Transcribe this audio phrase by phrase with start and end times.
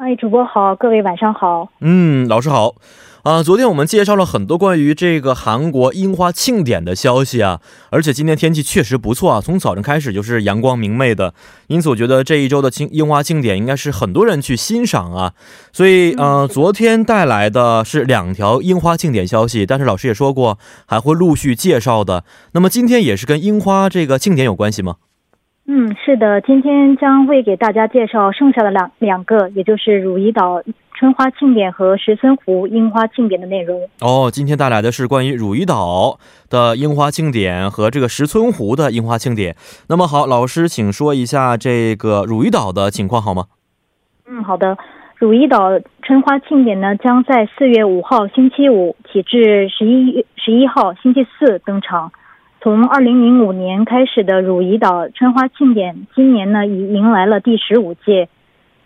[0.00, 1.68] 哎，主播好，各位晚上好。
[1.80, 2.74] 嗯，老师好。
[3.22, 11.34] 啊，昨天我们介绍了很多关于这个韩国樱花庆典的消息啊，而且今天天气确实不错啊，从早晨开始就是阳光明媚的，
[11.66, 15.34] 因此我觉得这一周的庆樱花庆典应该是很多人去欣赏啊。
[15.70, 22.24] 所以，呃，昨天带来的是两条樱花庆典消息，但是老师也说过还会陆续介绍的。
[22.52, 24.96] 那么今天也是跟樱花这个庆典有关系吗？
[25.66, 30.60] 嗯，是的，今天将会给大家介绍剩下的两两个，也就是汝矣岛
[30.94, 33.88] 春花庆典和石村湖樱花庆典的内容。
[34.00, 36.18] 哦，今天带来的是关于汝矣岛
[36.48, 39.54] 的樱花庆典和这个石村湖的樱花庆典。
[39.88, 43.44] 那么好，老师请说一下这个汝矣岛的情况好吗？
[44.26, 44.76] 嗯，好的。
[45.18, 52.10] 汝矣岛春花庆典呢，将在四月五号星期五起至十一月十一号星期四登场。
[52.62, 58.28] 从二零零五年开始的汝矣岛春花庆典，今年呢已迎来了第十五届。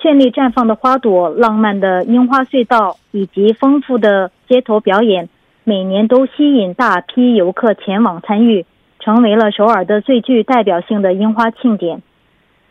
[0.00, 5.28] 绚丽绽放的花朵、浪漫的樱花隧道以及丰富的街头表演，
[5.62, 8.66] 每年都吸引大批游客前往参与，
[8.98, 12.02] 成为了首尔的最具代表性的樱花庆典。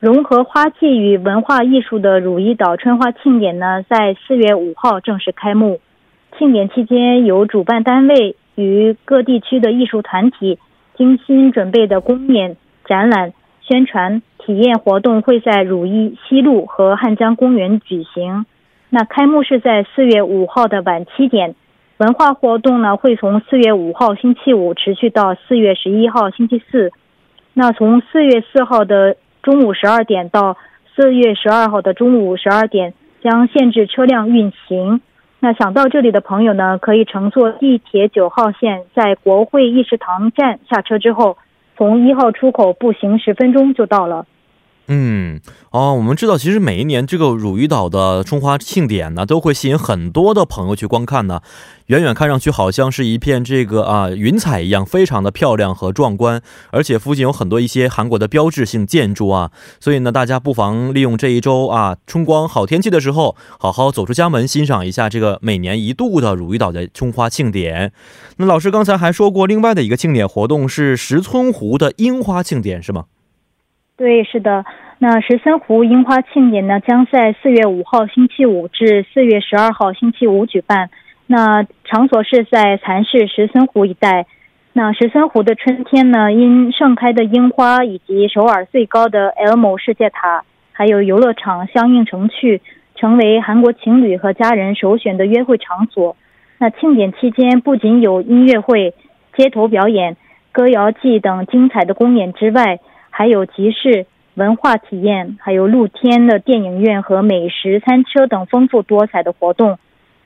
[0.00, 5.78] 融合花季与文化艺术的汝矣岛春花庆典呢，在四月五号正式开幕。
[6.36, 10.58] 庆典期间，由主办单位与各地区的艺术团体。
[11.00, 18.44] 精心准备的公演、展览、宣传、体验活动会在汝矣西路和汉江公园举行。
[18.90, 21.54] 那开幕是在四月五号的晚七点，
[21.96, 26.90] 文化活动呢会从四月五号星期五持续到四月十一号星期四。
[27.54, 30.58] 那从四月四号的中午十二点到
[30.94, 32.92] 四月十二号的中午十二点
[33.22, 35.00] 将限制车辆运行。
[35.42, 41.38] 那想到这里的朋友呢，可以乘坐地铁九号线，在国会议事堂站下车之后，
[41.78, 44.26] 从一号出口步行十分钟就到了。
[44.92, 45.40] 嗯，
[45.70, 51.42] 哦，我们知道，其实每一年这个汝矣岛的春花庆典呢，都会吸引很多的朋友去观看呢。
[51.86, 56.42] 远远看上去，好像是一片这个啊云彩一样，非常的漂亮和壮观。
[56.72, 67.92] 而且附近有很多一些韩国的标志性建筑啊，所以呢，大家不妨利用这一周啊春光好天气的时候，好好走出家门，欣赏一下这个每年一度的汝矣岛的春花庆典。
[68.38, 73.04] 那老师刚才还说过，另外的一个庆典活动是石村湖的樱花庆典，是吗？
[74.00, 74.64] 对，是的。
[74.96, 80.88] 那石森湖樱花庆典呢，将在四月五号星期五至四月十二号星期五举办。
[81.26, 84.24] 那场所是在蚕市石森湖一带。
[84.72, 92.62] 那石森湖的春天呢，因盛开的樱花以及首尔最高的 L 摩世界塔，还有游乐场相映成趣，
[92.94, 96.16] 成为韩国情侣和家人首选的约会场所。
[96.56, 98.94] 那庆典期间不仅有音乐会、
[99.36, 100.16] 街头表演、
[100.52, 102.80] 歌谣祭等精彩的公演之外，
[103.20, 109.78] 还有集市、文化体验，还有露天的电影院和美食餐车等丰富多彩的活动。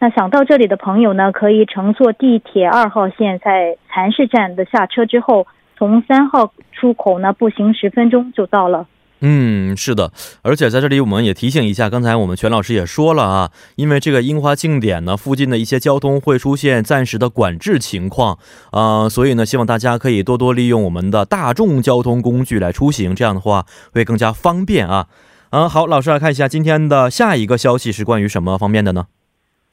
[0.00, 5.46] 那想到这里的朋友呢，可以乘坐地铁二号线，在蚕市站的下车之后，
[5.76, 8.88] 从三号出口呢步行十分钟就到了。
[9.22, 18.38] 嗯，是的，而且在这里我们也提醒一下，刚才我们全老师也说了啊，因为这个樱花庆典呢，附近的一些交通会出现暂时的管制情况
[18.70, 25.06] 啊，所以呢，希望大家可以多多利用我们的大众交通工具来出行，这样的话会更加方便啊。
[25.50, 29.06] 嗯，好，老师来看一下今天的下一个消息是关于什么方面的呢？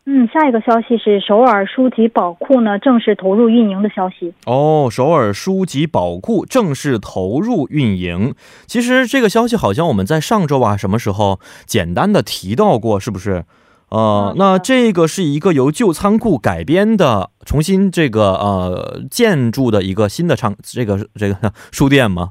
[0.10, 4.34] 嗯，下一个消息是首尔书籍宝库呢正式投入运营的消息。
[4.46, 8.34] 哦，首尔书籍宝库正式投入运营。
[8.68, 13.44] 其实这个消息好像我们在上周啊什么时候简单的提到过，是不是？
[13.90, 22.30] 呃，那这个是一个由旧仓库改编的，重新这个呃建筑的一个新的仓，这个这个书店吗？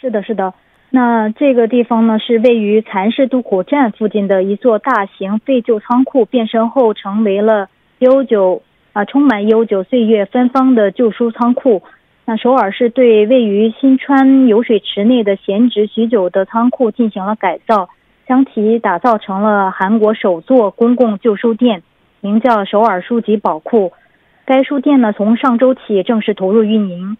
[0.00, 0.54] 是的，是的。
[0.94, 8.60] 那这个地方呢，是位于蚕市渡口站附近的一座大型废旧仓库，变身后成为了悠久
[8.92, 11.82] 啊，充满悠久岁月芬芳的旧书仓库。
[12.26, 17.88] 那首尔市对位于新川游水池内的闲置许久的仓库进行了改造，
[18.28, 21.82] 将其打造成了韩国首座公共旧书店，
[22.20, 23.92] 名叫首尔书籍宝库。
[24.44, 27.16] 该书店呢，从上周起正式投入运营。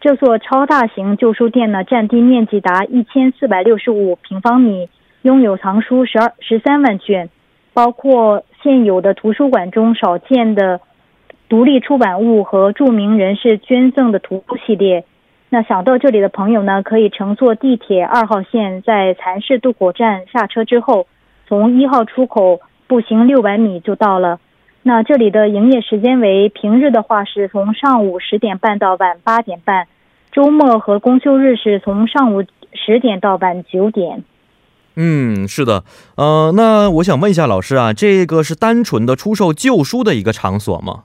[0.00, 4.88] 这座超大型旧书店呢，占地面积达一千四百六十五平方米，
[5.20, 7.28] 拥有藏书十二十三万卷，
[7.74, 10.80] 包括现有的图书馆中少见的
[11.50, 15.04] 独立出版物和著名人士捐赠的图书系列。
[15.50, 21.08] 那想到这里的朋友呢，可以乘坐地铁二号线，在蚕市渡口站下车之后，
[21.46, 24.40] 从一号出口步行六百米就到了。
[24.82, 29.86] 那这里的营业时间为平日的话是从上午十点半到晚八点半，
[30.32, 34.24] 周末和公休日是从上午十点到晚九点。
[34.96, 35.84] 嗯，是的，
[36.16, 41.04] 呃，那我想问一下老师啊，这个是单纯的出售旧书的一个场所吗？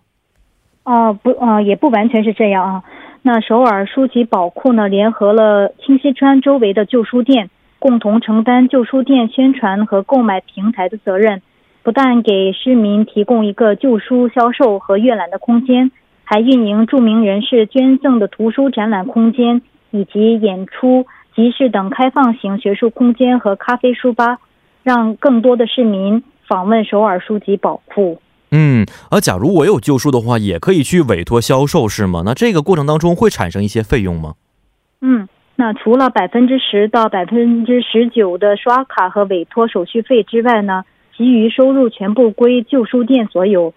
[0.83, 2.83] 哦，不，呃，也不完全是这样啊。
[3.24, 7.50] 那首尔书籍宝库呢，联合了清溪川周围的旧书店，
[7.80, 11.42] 共同承担旧书店宣传和购买平台的责任。
[11.85, 15.91] 不但给市民提供一个旧书销售和阅览的空间，
[16.23, 19.61] 还运营著名人士捐赠的图书展览空间，
[19.91, 21.05] 以及演出、
[21.35, 24.39] 集市等开放型学术空间和咖啡书吧，
[24.81, 28.19] 让更多的市民访问首尔书籍宝库。
[28.49, 32.23] 嗯，而假如我有旧书的话，也可以去委托销售，是吗？
[32.25, 34.33] 那这个过程当中会产生一些费用吗？
[35.01, 40.83] 嗯，那除了百分之十到百分之十九的刷卡和委托手续费之外呢？
[41.17, 43.73] 其余收入全部归旧书店所有，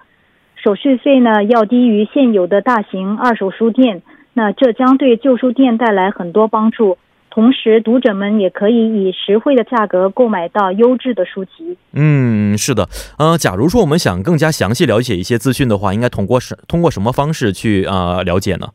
[0.56, 4.02] 手续费呢要低于现有的大型二手书店，
[4.34, 6.98] 那这将对旧书店带来很多帮助。
[7.30, 11.76] 同时，读者们也可以以实惠的价格购买到优质的书籍。
[11.92, 12.88] 嗯，是的，
[13.18, 18.68] 呃，假如说我们想更加详细了解一些资讯的话，应该通过什通过什么方式去啊了解呢？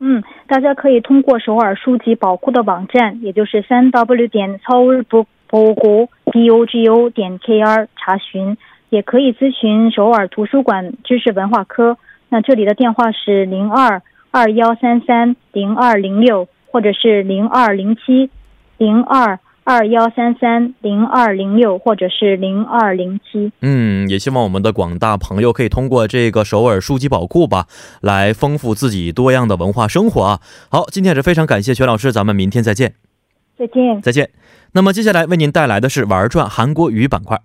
[0.00, 6.08] 嗯，大家可以通过首尔书籍宝库的网站，也就是三 w 点 Book Book b
[6.50, 8.56] o g o 点 k r 查询，
[8.90, 11.96] 也可以咨询首尔图书馆知识文化科。
[12.28, 18.30] 那这里的电话是零二二幺三三零二零六，或者是零二零七
[18.78, 23.52] 零二二幺三三零二零六，或者是零二零七。
[23.60, 27.66] 嗯，也希望我们的广大朋友可以通过这个首尔书籍宝库吧，
[28.00, 30.40] 来丰富自己多样的文化生活啊。
[30.70, 33.11] 好，今天也是非常感谢全老师，咱们明天再见。
[33.58, 34.30] 再见，再见。
[34.72, 37.40] 那么接下来为您带来的是玩转韩国语板块。